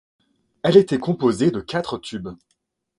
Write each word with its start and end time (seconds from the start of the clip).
Elle 0.63 0.77
était 0.77 0.97
composée 0.97 1.51
de 1.51 1.61
quatre 1.61 1.99
tubes. 1.99 2.29